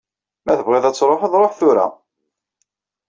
[0.43, 1.85] Ma tebɣiḍ ad tṛuḥeḍ, ṛuḥ tura!